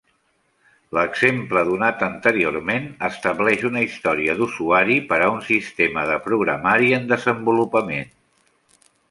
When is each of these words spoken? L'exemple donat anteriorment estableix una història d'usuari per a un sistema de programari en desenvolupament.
L'exemple 0.97 1.61
donat 1.67 2.01
anteriorment 2.07 2.87
estableix 3.09 3.67
una 3.69 3.83
història 3.89 4.37
d'usuari 4.41 4.97
per 5.13 5.21
a 5.27 5.29
un 5.35 5.39
sistema 5.51 6.07
de 6.13 6.17
programari 6.25 6.91
en 6.99 7.07
desenvolupament. 7.15 8.13